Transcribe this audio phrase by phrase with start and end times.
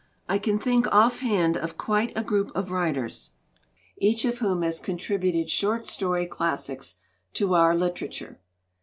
[0.27, 3.33] I can think off hand of quite a group of writers,
[3.99, 6.97] each of whom has contributed short story classics
[7.33, 8.39] to our litera ture.